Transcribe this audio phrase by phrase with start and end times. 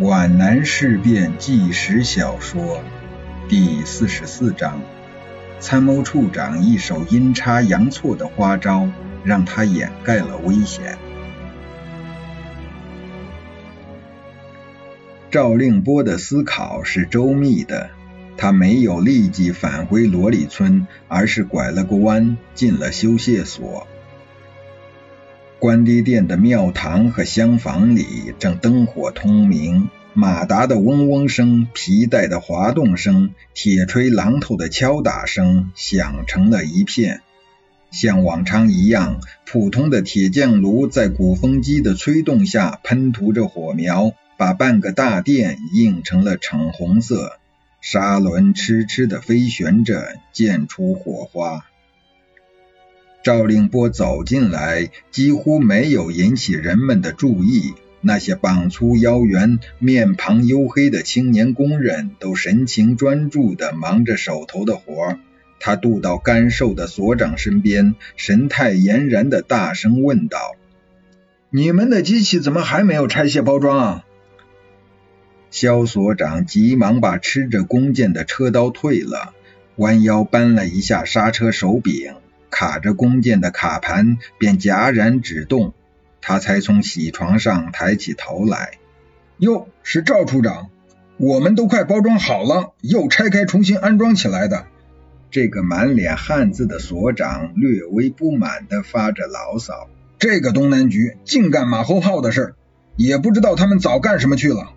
[0.00, 2.82] 皖南事变纪实小说
[3.48, 4.80] 第四十四章：
[5.60, 8.88] 参谋处长一手阴差阳错的花招，
[9.22, 10.98] 让他掩盖了危险。
[15.30, 17.90] 赵令波的思考是周密的，
[18.36, 23.86] 他没有立即返回罗里村，而是拐了个弯，进了修械所。
[25.64, 37.22] 关帝殿的庙堂和厢房里正灯火通明，马达的嗡嗡声、皮带的滑动声、铁锤榔头的敲打声响成了一片。
[37.90, 47.38] 像往常一样，普通的铁匠炉在鼓风机的吹动下喷涂着火苗，把半个大殿映成了橙红色。
[47.80, 51.64] 砂轮痴痴地飞旋着，溅出火花。
[53.24, 57.72] 赵令波走进来，几乎没有引起人们的注意。
[58.02, 65.16] 那些膀粗腰圆、面庞黝黑的青年工人都神情专注地忙着手头的活。
[65.58, 70.56] 他渡到干瘦的所长身边，神态俨然地大声问道
[71.48, 74.04] ：“你们的机器怎么还没有拆卸包装啊？”
[75.50, 79.32] 肖所长急忙把吃着弓箭的车刀退了，
[79.76, 82.16] 弯腰扳了一下刹车手柄。
[82.54, 85.74] 卡着弓箭的卡盘便戛然止动，
[86.20, 88.78] 他才从喜床上抬起头来。
[89.38, 90.70] 哟，是赵处长，
[91.16, 94.66] 我们都快包装好了，又拆开重新安装起来的。
[95.32, 99.88] 这个满脸汗渍的所长略微不满地发着牢骚：
[100.20, 102.54] 这个东南局净干马后炮的事，
[102.94, 104.70] 也不知道他们早干什么去了。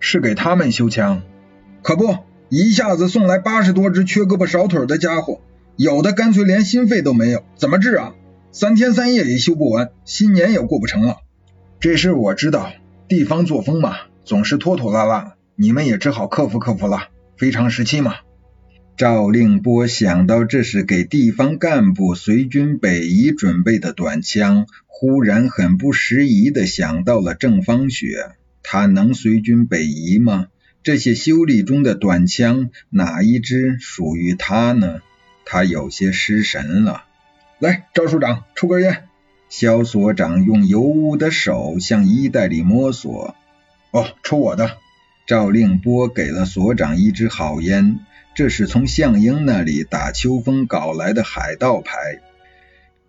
[0.00, 1.22] 是给他们修枪？
[1.82, 2.16] 可不，
[2.48, 5.40] 一下子送来八十多只缺胳膊少腿的家伙。
[5.76, 8.14] 有的干脆连心肺都没有，怎么治啊？
[8.50, 11.18] 三天三夜也修不完，新年也过不成了。
[11.80, 12.72] 这事我知道，
[13.08, 17.08] 地方作风嘛，总是拖拖拉拉，你们也只好克服克服了。
[17.36, 18.14] 非常时期嘛。
[18.96, 28.30] 赵令波想到这是给地方干部随军北移准备的短枪，忽然很不时宜的想到了郑芳雪。
[28.62, 30.46] 他能随军北移吗？
[30.82, 35.00] 这些修理中的短枪，哪一支属于他呢？
[35.46, 37.04] 他有些失神了。
[37.58, 39.04] 来，赵处长，抽根烟。
[39.48, 43.34] 肖所长用油污的手向衣袋里摸索。
[43.92, 44.76] 哦，抽我的。
[45.26, 48.00] 赵令波给了所长一支好烟，
[48.34, 52.20] 这是从向英那里打秋风搞来的海盗牌。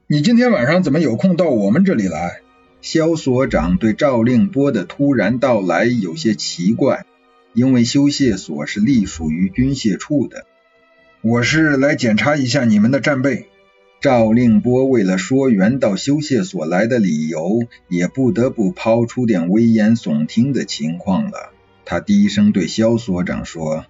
[0.07, 2.39] 你今天晚上怎么有空到我们这里来？
[2.81, 7.05] 肖所长对赵令波的突然到来有些奇怪，
[7.53, 10.45] 因为修械所是隶属于军械处的。
[11.29, 13.49] 我是来检查一下你们的战备。
[13.99, 21.51] 赵令波为了说原到修械所来的理由，也不得不抛出点危言耸听的情况了。
[21.83, 23.85] 他低声对肖所长说：“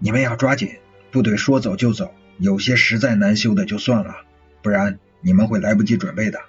[0.00, 0.68] 你们要抓紧，
[1.10, 4.16] 部队说走就走，有些实在难修的就算了，
[4.60, 6.40] 不然你们会来不及准备的。”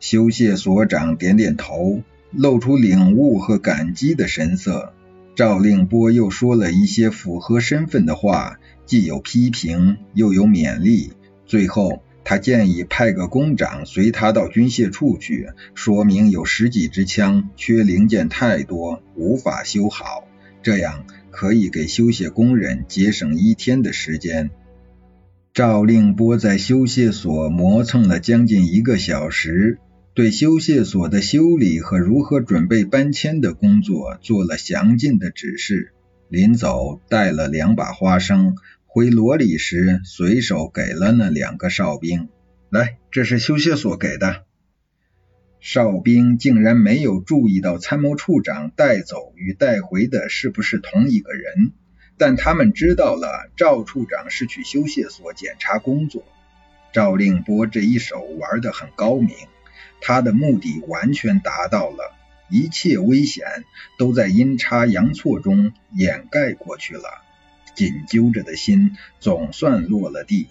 [0.00, 4.94] 修械所长点点头，露出领悟和感激的神色。
[5.34, 8.58] 赵令波又说了一些符合身份的话。
[8.86, 11.12] 既有批评，又有勉励。
[11.46, 20.24] 最后，他建议派个工长随他到军械处去，说明有十几支枪缺零件太多，无法修好，
[20.64, 24.50] 这样可以给修械工人节省一天的时间。
[25.54, 29.78] 赵令波在修械所磨蹭了将近一个小时，
[30.12, 35.92] 对修械所的修理和如何准备搬迁的工作做了详尽的指示。
[36.28, 38.56] 临走，带了两把花生。
[38.86, 42.28] 回罗里时，随手给了那两个哨兵。
[42.70, 44.44] 来，这是修械所给的。
[45.60, 51.70] 哨兵竟然没有注意到参谋处长带走与带回的是不是同一个人，
[52.18, 56.24] 但他们知道了赵处长是去修械所检查工作。
[56.92, 59.30] 赵令波这一手玩得很高明，
[60.00, 62.14] 他的目的完全达到了，
[62.50, 63.44] 一切危险
[63.98, 67.02] 都在阴差阳错中掩盖过去了。
[67.74, 70.48] 紧揪着的心总算落了地，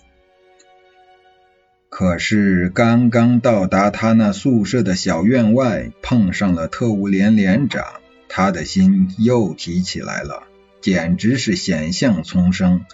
[1.89, 7.85] 可是刚刚到达他那宿舍的小院外，碰上了特务连连长，
[8.29, 10.43] 他的心又提起来了，
[10.81, 12.85] 简直是险象丛生。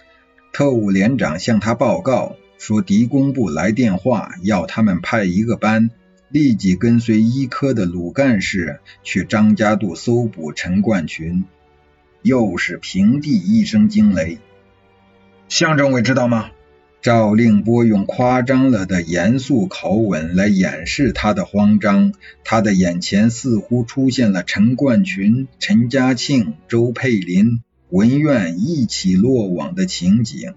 [0.52, 5.90] 特务连长向他报告说，敌工部来电话，要他们派一个班，
[6.28, 11.44] 立即跟随医科的鲁干事去张家渡搜捕陈冠群。
[12.22, 14.38] 又是平地一声惊雷，
[15.48, 16.50] 向政委知道吗？
[17.00, 22.12] 赵令波用夸张了的严肃口吻来掩饰他的慌张，
[22.42, 30.54] 他的眼前似乎出现了陈冠群、陈嘉庆、周佩林、文苑一起落网的情景。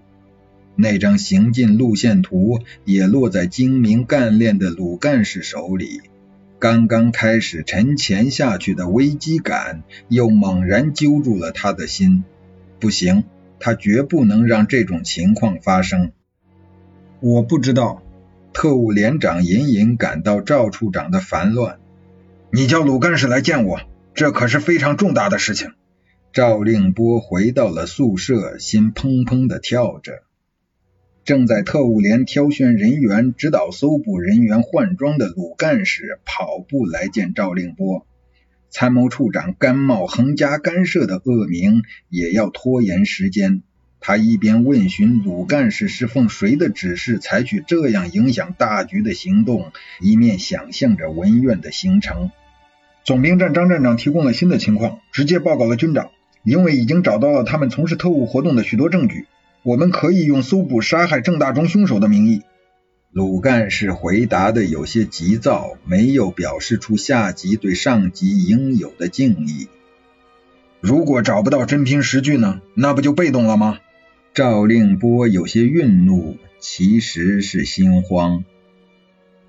[0.76, 6.00] 那张行进路线图也落在精明干练的鲁干事手里。
[6.58, 12.24] 刚刚开始沉潜下去的危机感，又猛然揪住了他的心。
[12.78, 13.24] 不行，
[13.58, 16.12] 他绝不能让这种情况发生。
[17.20, 18.02] 我不知道，
[18.52, 21.78] 特务连长隐隐感到赵处长的烦乱。
[22.50, 23.80] 你叫鲁干事来见我，
[24.14, 25.72] 这可是非常重大的事情。
[26.32, 30.22] 赵令波回到了宿舍，心砰砰的跳着。
[31.24, 38.06] 正在特务连挑选人员、指导搜捕人员换装的鲁干事跑步来见赵令波。
[38.70, 43.62] 参谋处长甘冒横加干涉的恶名，也要拖延时间。
[44.00, 52.30] 他一边问询鲁干事是奉谁的指示采取这样影响大局的行动，一面想象着文苑的行程。
[53.04, 56.10] 总兵站张站长提供了新的情况，直接报告了军长。
[56.42, 59.26] 因为已经找到了他们从事特务活动的许多证据，
[59.62, 62.42] 我们可以用搜捕杀害郑大中凶手的名义。
[63.12, 69.68] 鲁干事回答的有些急躁，没有表示出下级对上级应有的敬意。
[70.80, 72.62] 如果找不到真凭实据呢？
[72.74, 73.78] 那不就被动了吗？
[74.32, 78.44] 赵令波有些愠怒，其实是心慌。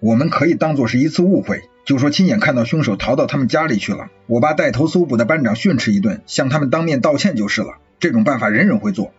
[0.01, 7.77] 我们可以当做是一次误会，就说亲眼看到凶手逃到他们家里去了，我把带头搜捕的班长训斥一顿，向他们当面道歉就是了。
[7.99, 9.13] 这种办法人人会做。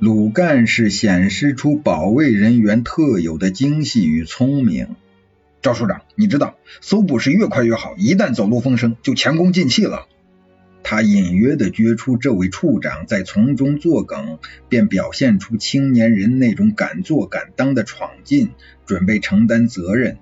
[0.00, 4.96] 鲁干事显示出保卫人员特有的精细与聪明。
[5.60, 10.06] 赵处长，你知道，搜捕是越快越好，一旦走漏风声，就前功尽弃了。
[10.82, 14.38] 他隐约的觉出这位处长在从中作梗，
[14.70, 18.52] 便表现出青年人那种敢做敢当的闯劲，
[18.86, 20.16] 准备承担责任。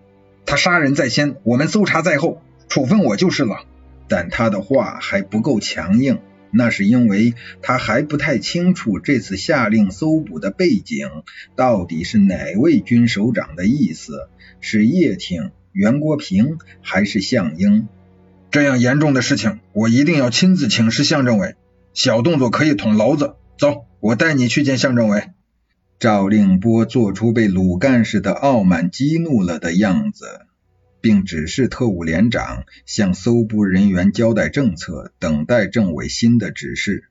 [0.44, 3.60] 他杀人在先，我们搜查在后，处分我就是了。
[4.08, 6.19] 但他的话还不够强硬，
[6.50, 11.08] 那是因为他还不太清楚这次下令搜捕的背景
[11.56, 14.28] 到底是哪位军首长的意思，
[14.60, 17.88] 是叶挺、袁国平还是项英？
[18.50, 21.54] 这样严重的事情，我一定要亲自请示向政委。
[21.92, 23.34] 小动作可以捅娄子。
[23.58, 25.24] 走，我带你去见向政委。
[25.98, 30.46] 赵令波做出被鲁干事的傲慢激怒了的样子，
[31.00, 37.04] 并指示特务连长向搜捕人员交代政策，等待政委新的指示。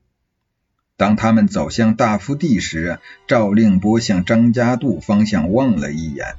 [0.96, 6.34] 当他们走向大福地时，赵令波向张家渡方向望了一眼，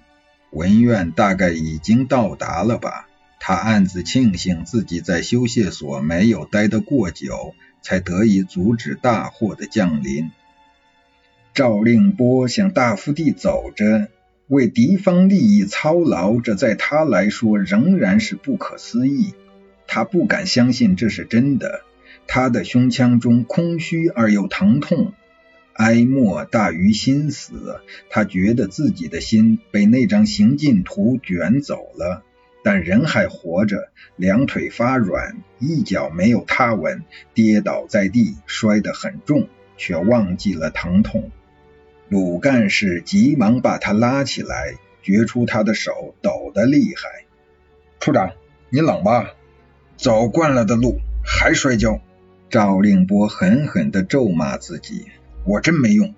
[0.51, 3.07] 文苑大概已经到达了吧。
[3.39, 10.29] 他暗自庆幸自己在修械所没有待得过久，才得以阻止大祸的降临。
[11.53, 14.09] 赵令波向大福地走着，
[14.49, 19.35] 为敌方利益操劳，这在他来说仍然是不可思议。
[19.85, 21.81] 他不敢相信这是真的。
[22.25, 25.13] 他的胸腔中空虚而又疼痛，
[25.73, 27.79] 哀莫大于心死。
[28.09, 32.23] 他觉得自己的心被那张行进图卷走了。
[32.63, 37.03] 但人还活着，两腿发软，一脚没有踏稳，
[37.35, 39.47] 跌倒在地，摔得很重，
[39.77, 41.29] 却忘记了疼痛。
[42.09, 47.25] 鲁干事急忙把他拉起来，觉出他的手抖得厉害。
[47.99, 48.31] 处长，
[48.69, 49.33] 你冷吧？
[49.95, 52.01] 走惯了的路还摔跤。
[52.49, 55.05] 赵令波狠狠地咒骂自己
[55.45, 56.15] ：“我真没用。”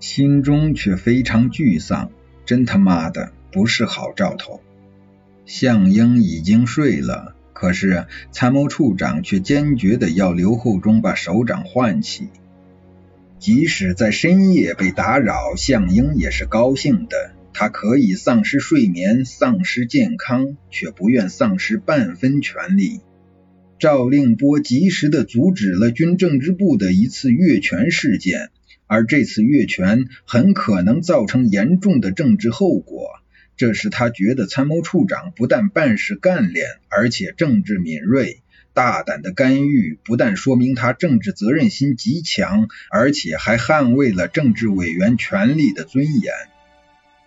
[0.00, 2.10] 心中却非常沮丧，
[2.44, 4.60] 真他妈的不是好兆头。
[5.46, 12.30] 项英已经睡了，可是参谋处长却坚决的要刘厚忠把首长唤起。
[13.40, 17.32] 即使在深夜被打扰，项英也是高兴的。
[17.54, 23.00] 他可以丧失睡眠，丧失健康，却不愿丧失半分权力。
[23.78, 28.50] 赵令波及时的阻止了军政治部的一次越权事件，
[28.86, 33.08] 而这次越权很可能造成严重的政治后果。
[33.56, 38.42] 这使他觉得参谋处长不但办事干练，而且政治敏锐。
[38.80, 46.32] 大胆的干预不但说明他政治责任心极强，而且还捍卫了政治委员权力的尊严。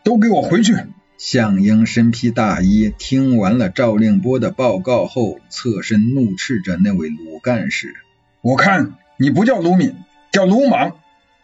[0.01, 0.75] 都给我回去！
[1.19, 7.93] 项英身披大衣，听完了赵令波的报告后，侧身怒斥着那位鲁干事
[8.41, 9.93] ：“我看你不叫鲁敏，
[10.31, 10.95] 叫鲁莽！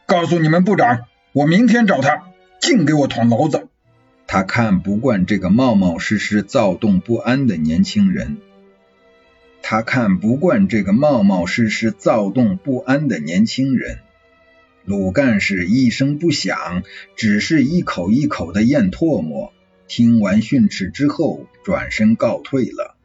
[0.07, 1.01] 告诉你们部长，
[1.33, 2.23] 我明天找他，
[2.59, 3.67] 净给我捅娄子！”
[4.25, 8.37] 他看不惯这个冒冒失失、躁动不安的年轻人。
[9.61, 13.99] 他看不惯这个冒冒失失、躁动不安的年轻人。
[14.85, 16.83] 鲁干事一声不响，
[17.15, 19.53] 只是一口一口的咽唾沫。
[19.87, 22.95] 听完训斥之后，转身告退了。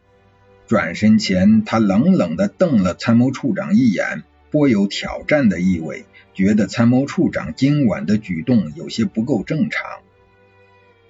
[0.66, 9.84] 转身前，他冷冷的瞪了参谋处长一眼，颇有挑战的意味，觉得参谋处长今晚的举动有些不够正常。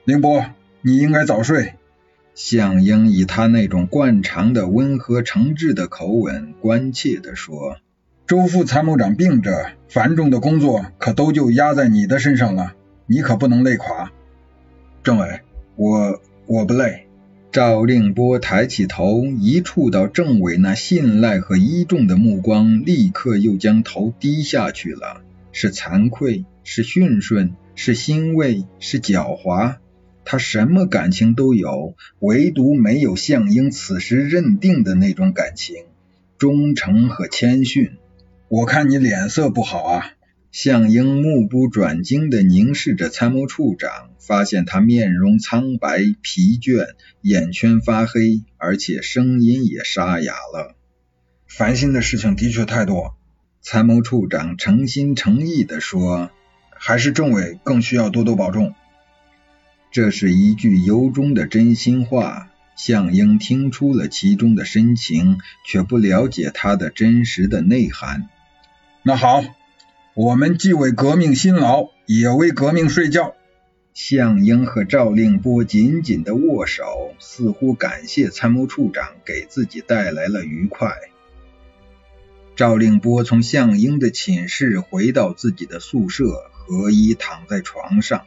[0.04, 0.44] 宁波，
[0.80, 1.74] 你应该早睡。
[2.34, 7.76] 向英以他那种惯常的温和诚挚的口吻，关切的说。
[8.26, 12.72] 周副参谋长病着，繁重的工作可都就压在你的身上了，
[13.06, 14.10] 你可不能累垮。
[15.02, 15.40] 政委，
[15.76, 17.06] 我我不累。
[17.52, 25.20] 赵令波抬起头，一触到政委那信赖和依重的目光，立刻又将头低下去了。
[25.52, 29.76] 是惭愧，是驯顺，是欣慰，是狡猾。
[30.24, 35.76] 他什么感情都有，唯独没有向英此时认定的那种感情，
[36.38, 37.92] 忠诚和谦逊。
[38.48, 40.12] 我看你脸色不好啊！
[40.50, 46.90] 向英目不转睛地凝视着参谋处长，发现他面容苍白、疲倦，
[47.22, 50.76] 眼圈发黑，而且声音也沙哑了。
[51.48, 53.16] 烦心的事情的确太多，
[53.60, 56.30] 参谋处长诚心诚意地说
[56.70, 58.74] ：“还是政委更需要多多保重。”
[59.94, 62.50] 这是一句由衷的真心话。
[62.74, 68.28] 向英听出了其中的深情，却不了解他的真实的内涵。
[69.04, 69.44] 那好，
[70.14, 73.36] 我们既为革命辛劳，也为革命睡觉。
[73.92, 80.90] 向英和赵令波紧紧的握手，似乎感谢参谋处长给自己带来了愉快。
[82.56, 88.26] 赵令波从向英的寝室回到自己的宿舍，合衣躺在床上，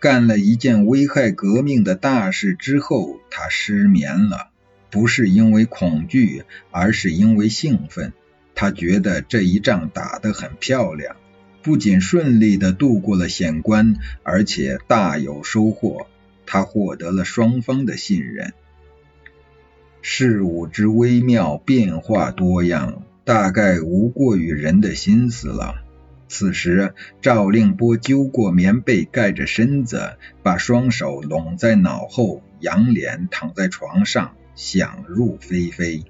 [0.00, 4.48] 干了一件危害革命的大事之后，他失眠了，
[4.90, 8.14] 不是因为恐惧，而是因为兴奋。
[8.54, 11.16] 他觉得这一仗打得很漂亮，
[11.62, 16.06] 不仅顺利的度过了险关，而且大有收获。
[16.46, 18.54] 他获得了双方的信任。
[20.00, 25.74] 事物之微妙，变化多样，大概无过于人的心思了。
[26.30, 36.04] 此时，赵令波揪过棉被，盖着身子，把双手拢在脑后，仰脸躺在床上，想入非非。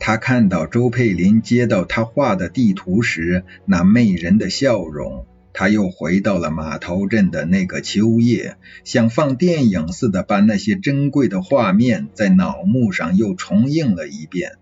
[0.00, 5.24] 他看到周佩林接到他画的地图时，那媚人的笑容。
[5.52, 14.58] 他又回到了码头镇的那个秋夜，像放电影似的把那些珍贵的画面在脑幕上又重映了一遍。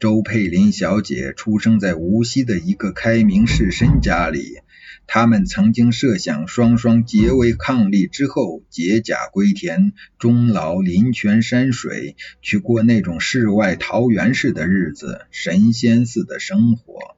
[0.00, 4.60] 周佩林小姐出生在无锡的一个开明士绅家里。
[5.06, 17.16] 他们曾经设想双双结为伉俪之后解甲归田，终老林泉山水，去过那种世外桃源似的日子，神仙似的生活。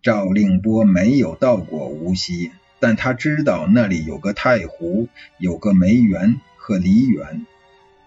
[0.00, 7.44] 赵令波没有到过无锡，但他知道那里有个太湖，有个梅园和梨园。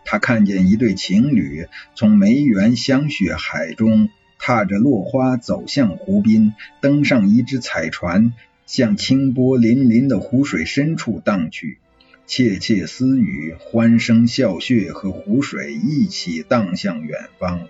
[0.05, 8.33] 他看见一对情侣从梅园香雪海中踏着落花走向湖滨，登上一只彩船。
[8.65, 11.79] 向清波粼粼的湖水深处荡去，
[12.25, 17.67] 窃窃私语，欢声笑谑和湖水一起荡向远方。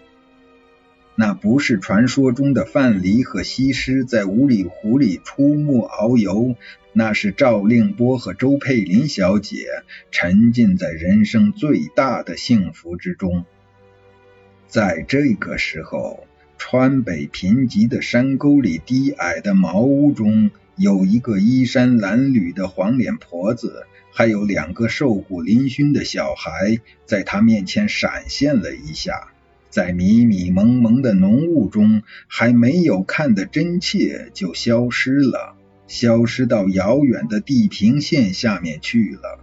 [1.15, 6.55] 那不是传说中的范蠡和西施在五里湖里出没遨游，
[6.91, 9.67] 那是赵令波和周佩林小姐
[10.11, 13.45] 沉浸在人生最大的幸福之中。
[14.67, 16.25] 在这个时候，
[16.57, 20.51] 川北贫瘠的山沟里低矮的茅屋中。
[20.75, 29.32] 有一个衣衫褴褛的黄脸婆子，还有两个瘦骨嶙峋的小孩，在他面前闪现了一下，
[29.73, 35.55] 在迷迷蒙蒙的浓雾中，还没有看得真切，就消失了，
[35.87, 39.39] 消失到遥远的地平线下面去了。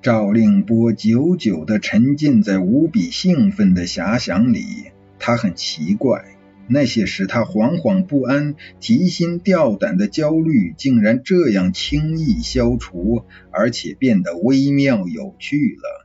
[0.00, 4.64] 赵令波久久地沉浸在无比兴奋的遐想里，
[5.18, 6.24] 他很奇怪。
[6.66, 16.03] 那些使他惶惶不安、提心吊胆的焦虑，竟然这样轻易消除，而且变得微妙有趣了。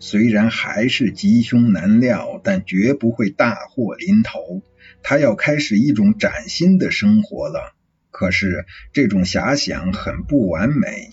[0.00, 4.62] 虽然还是吉凶难料，但绝不会大祸临头。
[5.02, 7.74] 他要开始一种崭新的生活了。
[8.10, 11.10] 可是这种遐想很不完美。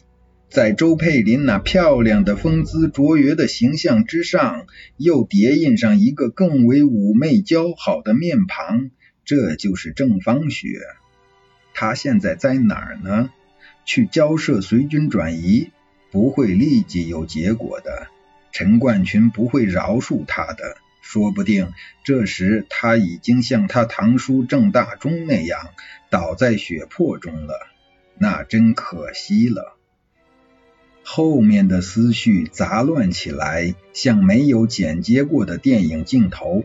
[0.50, 8.92] 在周佩林那漂亮的、风姿卓越的形象之上，又叠印上一个更为妩媚姣好的面庞，
[9.26, 10.68] 这就是郑芳雪。
[11.74, 13.32] 她现在在哪儿呢？
[13.84, 15.72] 去交涉随军转移，
[16.10, 18.08] 不会立即有结果的。
[18.58, 21.74] 陈冠群不会饶恕他的，说不定
[22.06, 25.72] 这时他已经像他堂叔郑大中那样
[26.10, 27.68] 倒在血泊中了，
[28.18, 29.76] 那真可惜了。
[31.04, 36.64] 后面的思绪杂乱起来，像没有剪接过的电影镜头。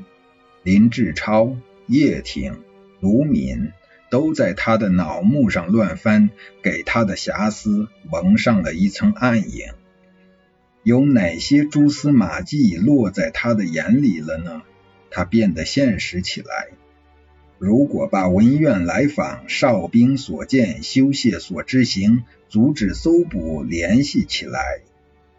[0.63, 1.57] 林志超、
[1.89, 2.61] 叶挺、
[3.01, 3.73] 卢敏
[4.11, 6.31] 都在他的脑幕上乱翻，
[6.63, 9.73] 给他的遐思蒙上了一层暗影。
[10.83, 14.63] 有哪些蛛丝马迹落在他的眼里了呢？
[15.11, 16.69] 他变得现实起来。
[17.59, 24.81] 如果把文苑来访、哨兵所见、修械所知行、阻止搜捕联系起来，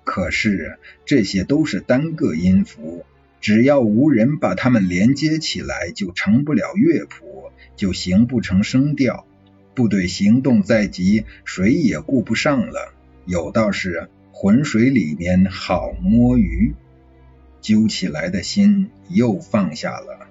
[0.03, 3.05] 可是这些都是单个音符，
[3.39, 9.25] 只要无人把它们连接起来，就成不了乐谱，就形不成声调。
[9.73, 12.93] 部队行动在即，谁也顾不上了。
[13.25, 14.09] 有道是。
[14.31, 16.73] 浑水里面好摸鱼，
[17.61, 20.27] 揪起来的心又放下了。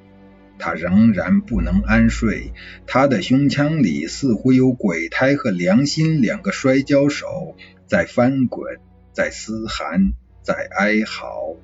[0.59, 2.53] 他仍然不能安睡，
[2.87, 8.79] 他的胸腔里似乎有鬼胎和良心两个摔跤手在翻滚，
[9.13, 11.57] 在嘶喊，在哀嚎。